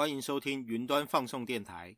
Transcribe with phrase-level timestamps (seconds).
[0.00, 1.94] 欢迎收听云端放送电台。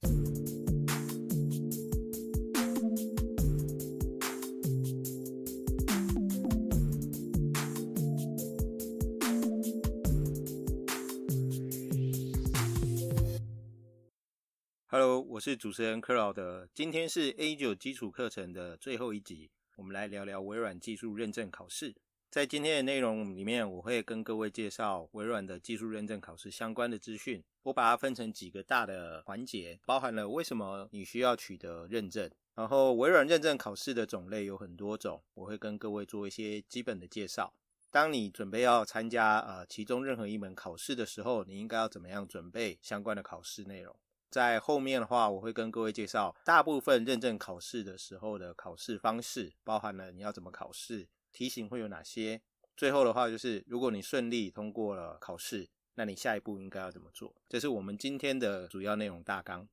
[14.89, 16.69] Hello，我是主持人克劳德。
[16.75, 21.95] 今天是 A 九基础课程的最后一集，我们来聊聊微软技术认证考试。
[22.33, 27.45] 在今天的内容里面，我会跟各位介绍微软的技术认证考试相关的资讯。
[27.65, 37.53] 我把它分成几个大的环节，包含了为什么你需要取得认证，然后微软认证考试的种类有很多种，我会跟各位做一些基本的介绍。
[37.91, 43.95] 当你准备要参加呃其中任何一门考试的时候，你应该要怎么样准备相关的考试内容？
[44.31, 52.43] 在后面的话，我会跟各位介绍大部分认证考试的时候的考试方式，包含了你要怎么考试，题型会有哪些。
[52.77, 57.35] 最后的话就是，如果你顺利通过了考试，那你下一步应该要怎么做？
[57.49, 59.69] 这是我们今天的主要内容大纲。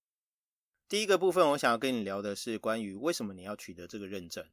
[0.88, 4.46] 第一个部分，我想要跟你聊的是关于为什么你要取得这个认证。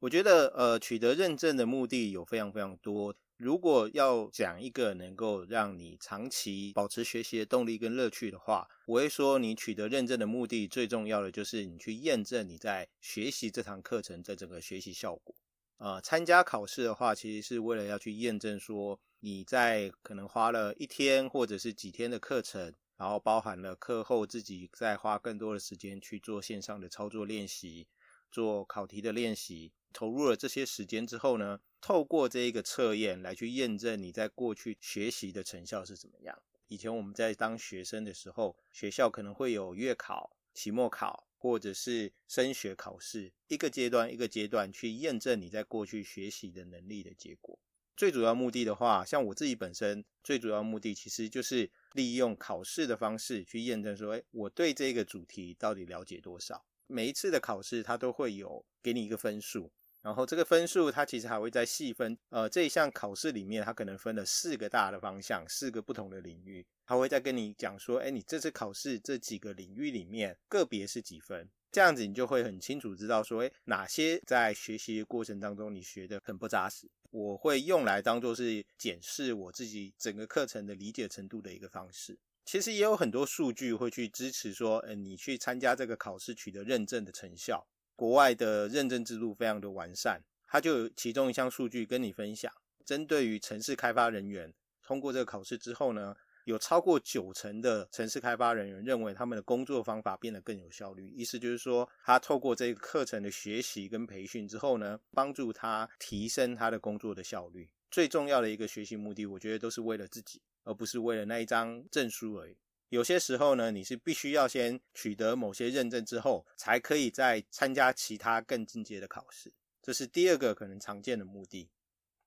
[0.00, 3.14] 我觉得，呃，取得认证的目的有非常非常多。
[3.36, 15.34] 如果要讲一个能够让你长期保持学习的动力跟乐趣的话，我会说，你取得认证的目的最重要的就是你去验证你在学习这堂课程的整个学习效果。
[15.78, 27.88] 呃，参加考试的话，其实是为了要去验证说你在可能花了一天或者是几天的课程，然后包含了课后自己再花更多的时间去做线上的操作练习，
[28.30, 29.72] 做考题的练习。
[29.92, 36.36] 投入了这些时间之后呢，透过这一个测验来去验证你在过去学习的成效是怎么样。
[36.68, 47.58] 以前我们在当学生的时候，学校可能会有月考、期末考，或者是升学考试，一个阶段一个阶段去验证你在过去学习的能力的结果。
[47.96, 56.64] 最主要目的的话，像我自己本身，最主要目的其实就是利用考试的方式去验证说，哎，我对这个主题到底了解多少。
[56.86, 59.70] 每一次的考试，它都会有给你一个分数。
[60.04, 62.14] 然后这个分数，它其实还会再细分。
[62.28, 66.66] 呃，这一项考试里面，它可能分了四个大的方向，四个不同的领域。
[66.84, 71.48] 它会再跟你讲说，哎，你这次考试这几个领域里面，个别是几分？
[71.72, 76.86] 这样子你就会很清楚知道说，哎，哪些在学习过程当中你学的很不扎实。
[77.10, 82.18] 我会用来当做是检视我自己整个课程的理解程度的一个方式。
[82.44, 87.66] 其实也有很多数据会去支持说，呃，你去参加这个考试取得认证的成效。
[87.96, 92.52] 国外的认证制度非常的完善，它就有其中一项数据跟你分享，
[92.84, 101.08] 针对于城市开发人员通过这个考试之后呢，有超过九成的城市开发人员认为他们的工作方法变得更有效率。
[101.16, 107.70] 意思就是说，他透过这个课程的学习跟培训之后呢，帮助他提升他的工作的效率。
[107.90, 112.56] 最重要的一个学习目的，我觉得都是为了自己，而不是为了那一张证书而已。
[112.94, 119.52] 有些时候呢，你是必须要先取得某些认证之后，才可以再参加其他更进阶的考试。
[119.82, 121.68] 这是第二个可能常见的目的。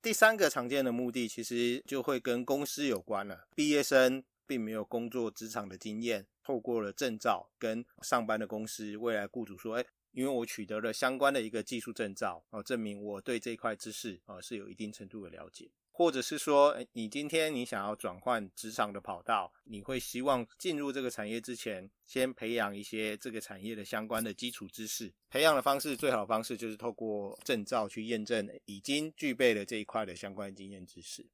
[0.02, 3.48] 第三个常见的目的，其实就会跟公司有关了。
[3.56, 25.12] 毕业生并没有工作职场的经验，透过了证照跟上班的公司，未来雇主说：“哎，因为我取得了相关的一个技术证照，哦，证明我对这块知识啊是有一定程度的了解。”或者是说，你今天你想要转换职场的跑道，你会希望进入这个产业之前，先培养一些这个产业的相关的基础知识。
[25.28, 31.26] 培养的方式，最好的方式就是透过证照去验证已经具备了这一块的相关经验知识。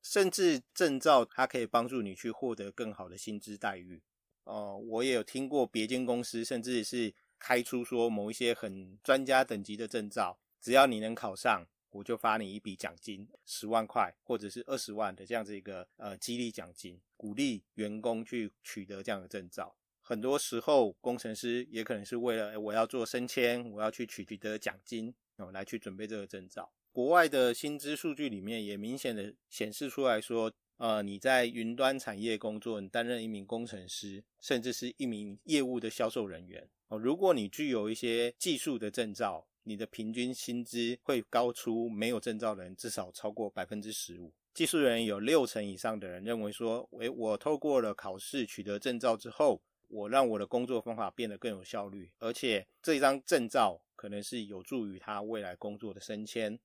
[0.00, 4.00] 甚至证照它可以帮助你去获得更好的薪资待遇。
[4.44, 11.66] 哦，我也有听过别间公司甚至是开出说某一些很专家等级的证照，只要你能考上。
[11.92, 19.76] 我就发你一笔奖金，十万块或者是二十万的这样子一个呃激励奖金，鼓励员工去取得这样的证照。
[20.00, 26.72] 很多时候，工程师也可能是为了我要做升迁，我要去取得奖金哦，来去准备这个证照。
[26.90, 39.46] 国外的薪资数据里面也明显的显示出来说，呃，你在云端产业工作，你担任一名工程师，甚至是一名业务的销售人员哦，如果你具有一些技术的证照。
[39.64, 44.32] 你的平均薪资会高出没有证照的人至少超过百分之十五。
[44.54, 56.58] 技术人员有六成以上的人认为说，诶，我透过了考试取得证照之后，我让我的工作方法变得更有效率，而且这张证照可能是有助于他未来工作的升迁。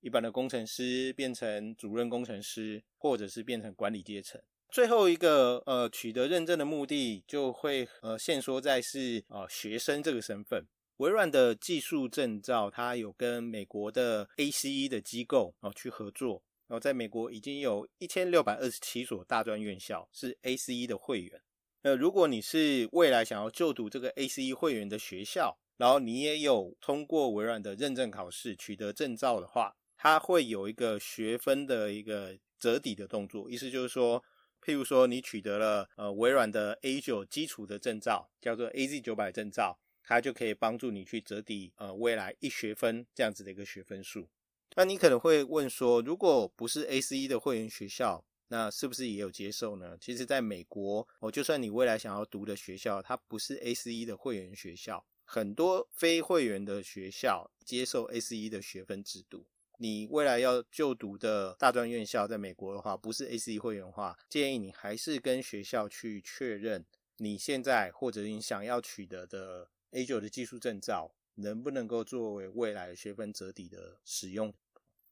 [0.00, 4.40] 一般的工程师变成主任工程师，或者是变成管理阶层。
[4.70, 10.66] 最后一个呃取得认证的目的就会呃限缩在是呃学生这个身份。
[10.98, 21.42] 微软的技术证照，它有跟美国的 ACE 的机构哦去合作，然后在美国已经有一千六百二十七所大专院校是 ACE 的会员。
[21.82, 33.50] 那如果你是未来想要就读这个 ACE 会员的学校，然后你也有通过微软的认证考试取得证照的话，它会有一个学分的一个折抵的动作。
[33.50, 34.22] 意思就是说，
[34.62, 44.28] 譬如说你取得了呃微软的 A 九基础的证照，叫做 AZ 九百证照，它就可以帮助你去折抵呃未来一学分这样子的一个学分数。
[44.76, 49.96] 那你可能会问说，如果不是 ACE 的会员学校，那是不是也有接受呢？
[50.00, 55.04] 其实，在美国，哦，就算你未来想要读的学校，它不是 ACE 的会员学校。
[55.24, 59.46] 很多非会员的学校接受 ACE 的学分制度。
[59.78, 66.84] 你未来要就读的大专院校，在美国的话，不是 ACE 会员的话，建议你还是跟学校去确认，
[67.16, 74.52] 你现在或者你想要取得的 A9 的技术证照，能不能够作为未来学分折抵的使用。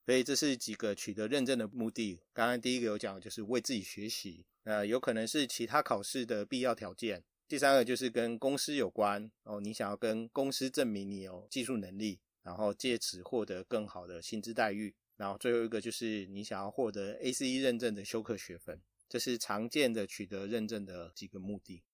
[0.05, 2.20] 所以这是几个取得认证的目的。
[2.32, 7.23] 刚刚第一个有讲，就是为自己学习，呃，有可能是其他考试的必要条件。
[7.46, 14.93] 第三个就是跟公司有关哦，你想要跟公司证明你有技术能力，然后借此获得更好的薪资待遇。
[15.17, 21.85] 然后最后一个就是你想要获得 ACE 认证的修课学分，这是常见的取得认证的几个目的。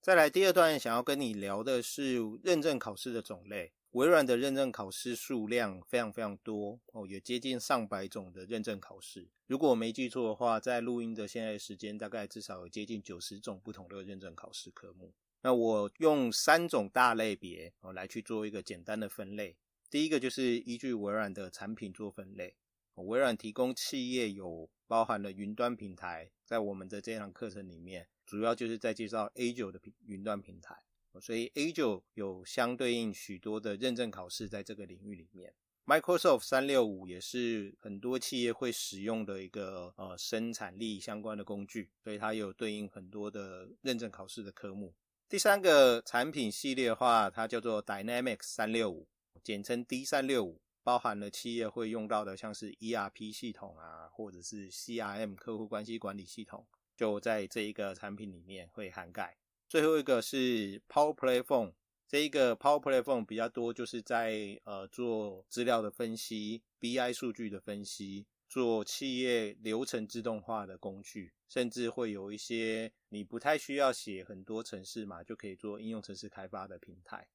[0.00, 3.72] 再来第二段想要跟你聊的是认证考试的种类。
[3.92, 9.28] 微软的认证考试数量非常非常多哦，有接近上百种的认证考试。
[9.46, 15.14] 如果我没记错的话，在录音的现在时间，大概至少有接近九十种不同的认证考试科目。
[15.40, 19.56] 那我用三种大类别哦来去做一个简单的分类。
[19.88, 22.54] 第一个就是依据微软的产品做分类。
[22.96, 30.76] 微软提供企业有包含了云端平台，在我们的这堂课程里面，主要就是在介绍 A 九的云端平台。
[31.18, 35.54] 所以 A 九有相对应许多的认证考试在这个领域里面
[35.86, 44.92] ，Microsoft 三六五也是很多企业会使用的一个呃生产力相关的工具，所以它有对应很多的认证考试的科目。
[45.26, 49.08] 第三个产品系列的话，它叫做 Dynamics 三六五，
[49.42, 56.66] 简称 D 三六五，包含了企业会用到的像是 ERP 系统啊，或者是 CRM 客户关系管理系统，
[56.96, 59.36] 就在这一个产品里面会涵盖。
[59.68, 61.72] 最后一个是 Power Platform，
[62.08, 77.28] 这一个 Power Platform 比较多，就是在呃做资料的分析、BI 数据的分析，做企业流程自动化的工具，甚至会有一些你不太需要写很多程式嘛，就可以做应用程式开发的平台。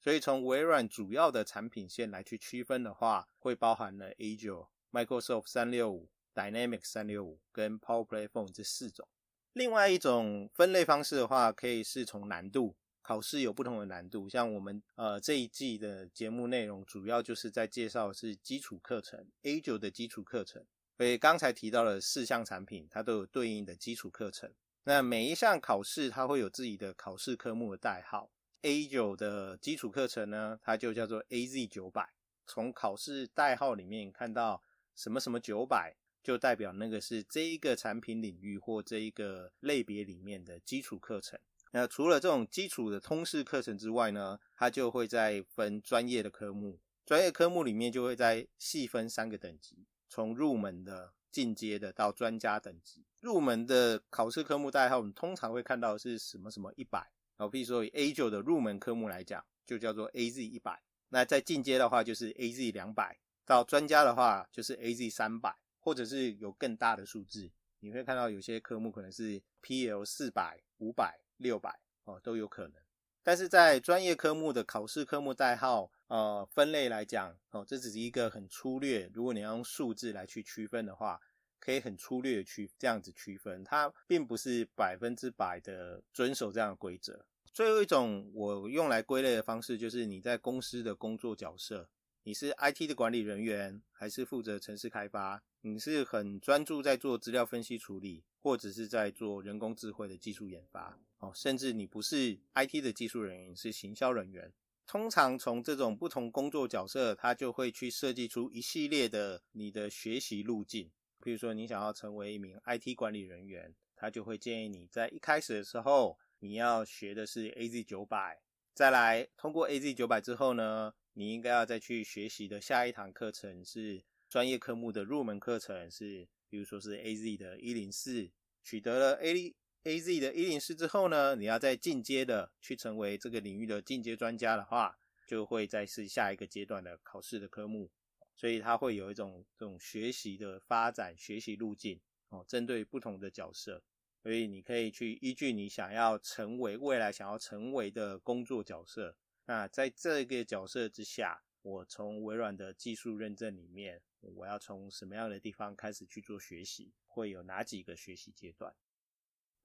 [0.00, 9.08] 所以从微软主要的产品线来去区分的话，会包含了 Azure、Microsoft 三六五、Dynamic 三六五跟 PowerPlay Phone 这四种。
[9.54, 14.28] 另外一种分类方式的话，可以是从难度考试有不同的难度。
[14.28, 20.64] 像我们呃这一季的节目内容，主要就是在介绍是基础课程 A 九的基础课程。
[20.96, 24.52] 所以刚才提到了四项产品，它都有对应的基础课程。
[24.84, 28.30] 那每一项考试它会有自己的考试科目的代号。
[28.62, 32.08] A 九的基础课程呢，它就叫做 AZ 九百。
[32.46, 34.62] 从考试代号里面看到
[34.94, 35.96] 什么什么九百。
[36.28, 41.40] 就代表那个是这一个产品领域或这一个类别里面的基础课程。
[41.70, 46.78] 那除了这种基础的通识课程之外呢，它就会再分专业的科目。
[47.06, 53.06] 专业科目里面就会再细分三个等级，从入门的、进阶的到专家等级。
[53.20, 57.10] 入门的考试科目代号，我们通常会看到是什么什么一百。
[57.36, 60.82] 好，比如说以 A 九的入门科目来讲，就叫做 AZ 一百。
[61.08, 63.18] 那在进阶的话，就是 AZ 两百。
[63.46, 65.56] 到专家的话，就是 AZ 三百。
[65.88, 72.74] 或者是有更大的数字，你会看到有些科目可能是 PL 四百、五百、六百哦，都有可能。
[73.22, 79.10] 但是在专业科目的考试科目代号呃分类来讲哦，这只是一个很粗略。
[79.14, 81.18] 如果你要用数字来去区分的话，
[81.58, 87.24] 可以很粗略的区这样子区分，它并不是百分之百的遵守这样的规则。
[87.50, 91.88] 最后一种我用来归类的方式，就是你在公司的工作角色。
[92.28, 95.42] 你是 IT 的管理人员，还是负责城市开发？
[95.62, 101.00] 你是很专注在做资料分析处理，或者是在做人工智慧的技术研发？
[101.20, 104.52] 哦，甚至你不是 IT 的技术人员，是行销人员。
[104.86, 110.90] 通常从这种不同工作角色，他就会去设计出一系列的你的学习路径。
[111.22, 118.42] 比如说，你想要成为一名 IT 管理人员，他就会建议你在一开始的时候，你要学的是 AZ 九百，
[118.74, 120.92] 再来通过 AZ 九百之后呢？
[121.18, 128.30] 你应该要再去学习的下一堂课程是专业科目的入门课程，是比如说是 A Z 的一零四，
[128.62, 134.96] 取得了 A A Z 的一零四之后呢，你要再进阶的去成为这个领域的进阶专家的话，
[135.26, 137.90] 就会再是下一个阶段的考试的科目，
[138.36, 143.82] 所以它会有一种这种学习的发展学习路径哦，针对不同的角色。
[144.22, 149.16] 所以你可以去依据你想要成为未来想要成为的工作角色。
[149.48, 156.92] 那在这个角色之下，我从微软的技术认证里面，我要从什么样的地方开始去做学习？
[157.06, 158.74] 会有哪几个学习阶段？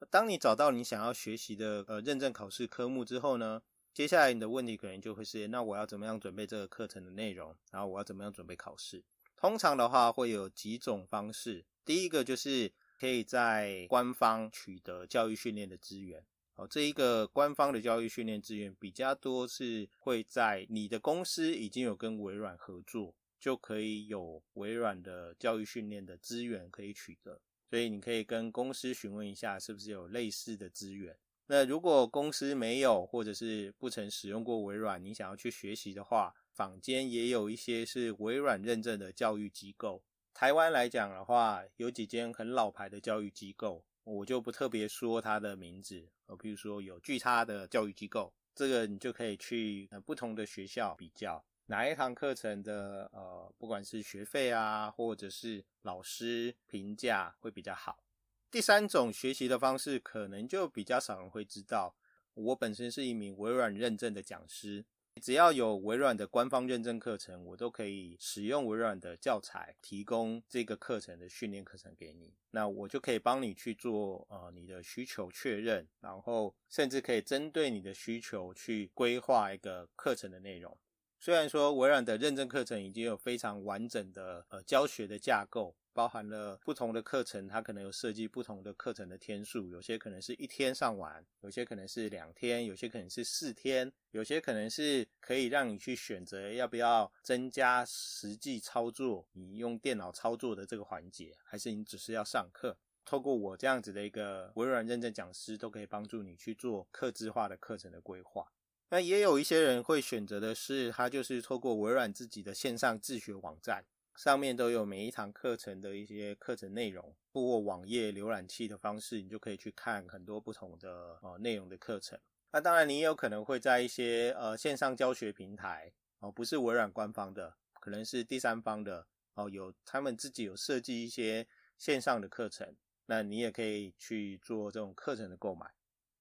[0.10, 3.62] 当你找到你想要学习的呃认证考试科目之后呢，
[3.94, 7.54] 接下来你的问题可能就会是：那我要怎么样准备这个课程的内容？
[7.70, 9.04] 然后我要怎么样准备考试？
[9.36, 11.66] 通常的话会有几种方式。
[11.84, 16.26] 第一个就是可以在官方取得教育训练的资源。
[16.56, 27.42] 哦，这一个官方的教育训练资源比较多是会在你的公司已经有跟微软合作，就可以有微软的教育训练的资源可以取得。
[27.70, 31.18] 所以你可以跟公司询问一下，是不是有类似的资源。
[31.48, 40.04] 那如果公司没有，或者是不曾使用过微软，你想要去学习的话，坊间也有一些是微软认证的教育机构。
[40.36, 46.08] 台湾来讲的话，有几间很老牌的教育机构，我就不特别说它的名字。
[46.26, 51.44] 呃，比如说有巨差的教育机构，这个你就可以去呃不同的学校比较。
[51.68, 58.04] 哪一堂课程的呃，不管是学费啊，或者是老师评价会比较好。
[58.52, 61.96] 第三种学习的方式，可能就比较少人会知道。
[62.34, 64.86] 我本身是一名微软认证的讲师，
[65.22, 72.34] 只要有微软的官方认证课程，我都可以使用微软的教材，提供这个课程的训练课程给你。
[72.52, 80.78] 那我就可以帮你去做呃你的需求确认，然后甚至可以针对你的需求去规划一个课程的内容。
[81.20, 102.78] 虽然说微软的认证课程已经有非常完整的呃教学的架构，包含了不同的课程，它可能有设计不同的课程的天数，有些可能是一天上完，有些可能是两天，有些可能是四天，有些可能是可以让你去选择要不要增加实际操作，你用电脑操作的这个环节，还是你只是要上课。
[103.06, 108.48] 透过我这样子的一个微软认证讲师，都可以帮助你去做客制化的课程的规划。
[108.90, 113.84] 那也有一些人会选择的是，他就是透过微软自己的线上自学网站，
[114.16, 122.20] 上面都有每一堂课程的一些课程内容，通过网页浏览器的方式，你就可以去看很多不同的呃内容的课程。
[122.52, 131.48] 那当然，你也有可能会在一些呃线上教学平台哦，不是微软官方的，可能是第三方的哦，有他们自己有设计一些
[131.80, 132.76] 线上的课程，
[133.08, 135.74] 那你也可以去做这种课程的购买。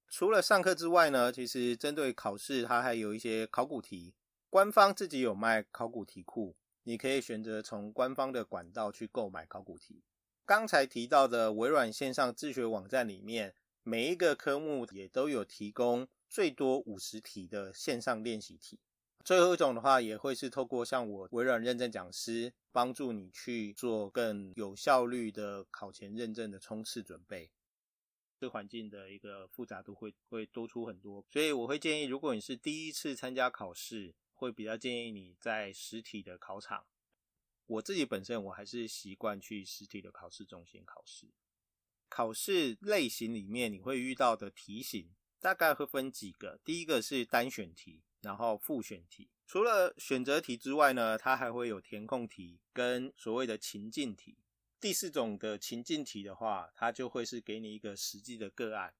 [0.09, 4.15] 除了上课之外呢，其实针对考试，它还有一些考古题。
[4.49, 10.03] 官方自己有卖考古题库，你可以选择从官方的管道去购买考古题。
[10.45, 18.81] 刚才提到的微软线上自学网站里面，每一个科目也都有提供最多五十题的线上练习题。
[19.25, 27.53] 最后一种的话，也会是透过像我微软认证讲师，帮助你去做更有效率的考前认证的冲刺准备。
[28.37, 36.87] 这环境的一个复杂度会会多出很多，所以我会建议，如果你是第一次参加考试，会比较建议你在实体的考场。
[37.67, 41.29] 我自己本身我还是习惯去实体的考试中心考试。
[42.09, 49.31] 考试类型里面你会遇到的题型大概会分几个，第一个是单选题，然后复选题。
[49.47, 54.39] 除了选择题之外呢，它还会有填空题跟所谓的情境题。
[54.81, 58.95] 第四种的情境题的话，它就会是给你一个实际的个案，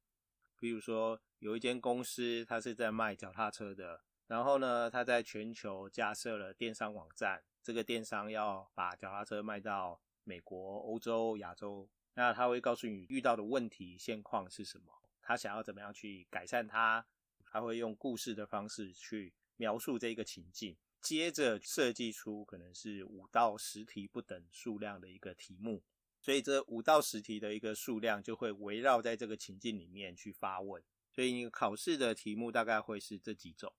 [0.59, 17.05] 比如说有一间公司，它是在卖脚踏车的，然后呢，他在全球架设了电商网站，这个电商要把脚踏车卖到美国、欧洲、亚洲，那他会告诉你遇到的问题现况是什么，他想要怎么样去改善它，
[17.45, 20.77] 他会用故事的方式去描述这个情境。
[21.01, 25.83] 接着设计出可能是五到十题不等数量的一个题目，
[26.21, 30.81] 所以这五到十题的一个数量就会围绕在这个情境里面去发问。
[31.11, 33.73] 所以你考试的题目大概会是这几种。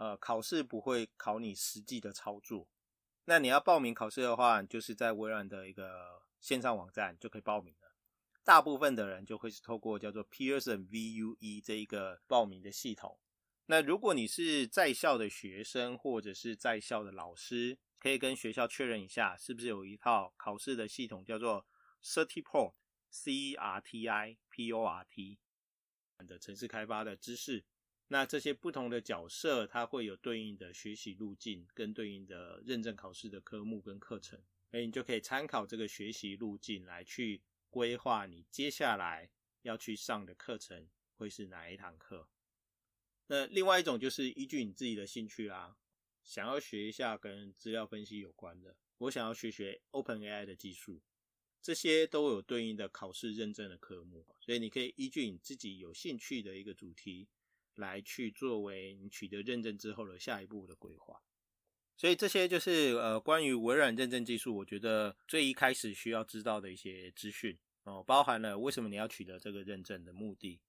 [0.00, 2.66] 呃，考试不会考你实际的操作。
[3.26, 7.92] 那你要报名考试的话，就是在微软的一个线上网站就可以报名了。
[8.42, 13.18] 大部分的人就会是透过叫做 Pearson VUE 这一个报名的系统。
[13.66, 21.66] 那如果你是在校的学生或者是在校的老师，可以跟学校确认一下，是不是有一套考试的系统叫做
[22.02, 25.38] Certiport，C R T I P O R T
[26.26, 27.66] 的城市开发的知识。
[28.12, 37.40] 那这些不同的角色，它会有对应的学习路径跟对应的认证考试的科目跟课程，所以你就可以参考这个学习路径来去
[37.70, 39.30] 规划你接下来
[39.62, 42.28] 要去上的课程会是哪一堂课。
[43.28, 45.76] 那另外一种就是依据你自己的兴趣啦，
[46.24, 51.00] 想要学一下跟资料分析有关的，我想要学学 OpenAI 的技术，
[51.62, 57.28] 这些都有对应的考试认证的科目，所以你可以依据你自己有兴趣的一个主题
[57.80, 61.20] 来去作为你取得认证之后的下一步的规划。
[61.96, 70.60] 所以这些就是呃关于微软认证技术，我觉得最一开始需要知道的一些资讯哦，包含了为什么你要取得这个认证的目的。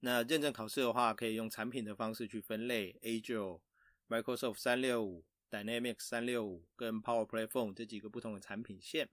[0.00, 3.60] 那认证考试的话，可以用产品的方式去分类，Azure、
[4.08, 9.08] Microsoft 三六五、Dynamics 三六五跟 Power Platform 这几个不同的产品线，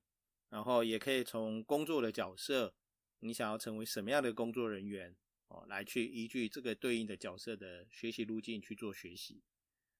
[0.49, 2.73] 然后也可以从工作的角色，
[3.19, 5.15] 你想要成为什么样的工作人员
[5.49, 9.43] 哦，来去依据这个对应的角色的学习路径去做学习。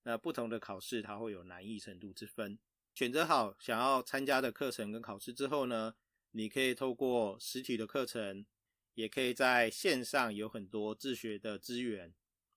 [0.04, 2.58] 那不同的考试，它会有难易程度之分。
[2.96, 5.94] 选择好想要参加的课程跟考试之后呢，
[6.32, 8.46] 你可以透过实体的课程，
[8.94, 12.14] 也可以在线上有很多自学的资源，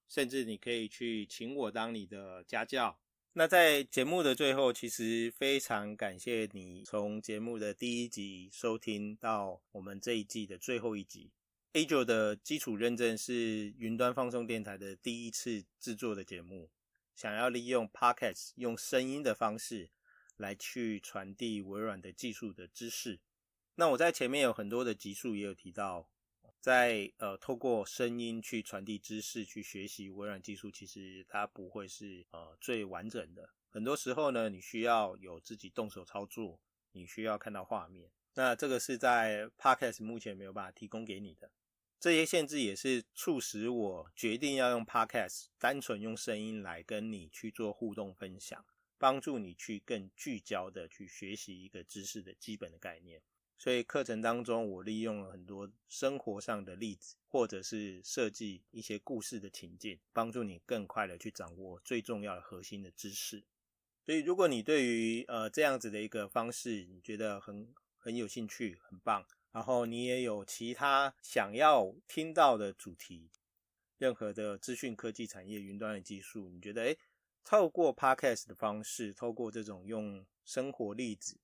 [0.09, 2.99] 甚至你可以去请我当你的家教。
[3.35, 11.31] 那在节目的最后，其实非常感谢你从节目的第一集收听到我们这一季的最后一集。
[11.75, 16.69] A 九的基础认证是云端放送电台的第一次制作的节目。
[17.15, 19.89] 想要利用 Podcast 用声音的方式
[20.37, 23.21] 来去传递微软的技术的知识。
[23.77, 26.11] 那我在前面有很多的集数也有提到，
[26.61, 33.49] 在呃透过声音去传递知识、去学习微软技术，其实它不会是呃最完整的。
[33.71, 36.61] 很多时候呢，你需要有自己动手操作，
[36.93, 38.11] 你需要看到画面。
[38.35, 41.51] 那这个是在 Podcast 目前没有办法提供给你的。
[42.03, 48.67] 这些限制也是促使我决定要用 Podcast，单纯用声音来跟你去做互动分享，
[48.99, 53.23] 帮助你去更聚焦的去学习一个知识的基本的概念。
[53.57, 63.45] 所以课程当中，我利用了很多生活上的例子，或者是设计一些故事的情境，帮助你更快的去掌握最重要的核心的知识。
[64.05, 69.25] 所以，如果你对于呃这样子的一个方式，你觉得很很有兴趣，很棒。
[69.53, 73.31] 然后你也有其他想要听到的主题，
[73.99, 76.99] 任何的资讯科技产业、云端的技术，你觉得诶，
[77.45, 81.39] 透过 podcast 的方式，透过这种用生活例子，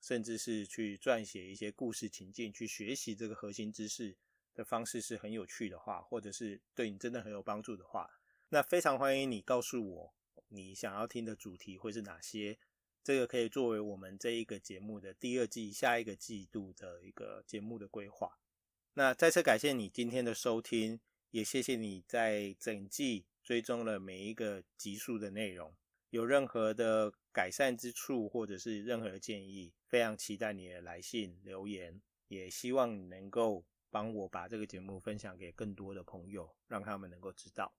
[0.00, 4.14] 甚至是去撰写一些故事情境，去学习这个核心知识
[4.54, 10.14] 的方式是很有趣的话，或者是对你真的很有帮助的话，那非常欢迎你告诉我
[10.48, 12.58] 你想要听的主题会是哪些。
[13.06, 18.36] 这个可以作为我们这一个节目的第二季、下一个季度的一个节目的规划。
[18.94, 20.98] 那再次感谢你今天的收听，
[21.30, 25.72] 也谢谢你在整季追踪了每一个集数的内容。
[26.10, 32.02] 有任何的改善之处，或者是任何建议，非常期待你的来信留言。
[32.26, 37.72] 也希望你能够帮我把这个节目分享给更多的朋友，让他们能够知道。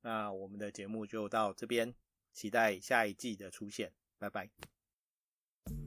[0.00, 1.94] 那我们的节目就到这边，
[2.32, 3.92] 期待下一季的出现。
[4.18, 4.48] 拜拜。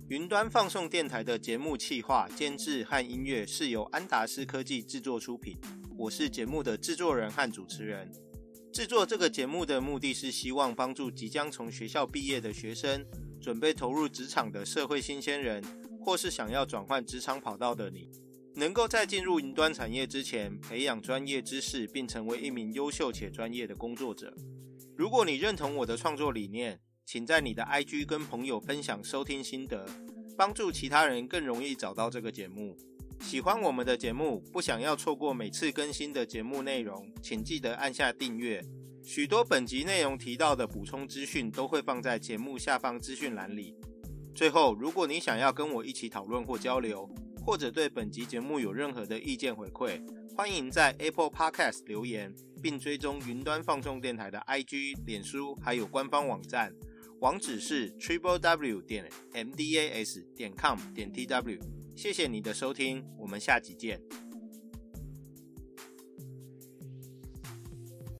[0.07, 5.55] 云端放送电台的节目企划、监制和音乐是由安达斯科技制作出品。
[5.97, 8.11] 我是节目的制作人和主持人。
[8.73, 13.05] 制作这个节目的目的是希望帮助即将从学校毕业的学生，
[13.41, 15.63] 准备投入职场的社会新鲜人，
[16.03, 18.09] 或是想要转换职场跑道的你，
[18.55, 24.35] 能够在进入云端产业之前，培养专业知识，并成为一名优秀且专业的工作者。
[24.95, 26.79] 如果你认同我的创作理念，
[27.11, 29.83] 请在你的 IG 跟朋友分享收听心得，
[30.37, 32.77] 帮助其他人更容易找到这个节目。
[33.19, 38.63] 喜欢我们的节目，不想要错过每次更新的节目内容，请记得按下订阅。
[39.03, 43.75] 许多本集内容提到的补充资讯都会放在节目下方资讯栏里。
[44.35, 47.09] 最后，如果你想要跟我一起讨论或交流，
[47.43, 49.99] 或者对本集节目有任何的意见回馈，
[50.37, 56.71] 欢迎在 Apple Podcast 留言，并追踪云端放送电台的 IG、脸书还有官方网站。
[57.19, 61.59] 网址是 triple w 点 m d a s 点 com 点 t w，
[61.93, 64.01] 谢谢你的收听，我们下集见。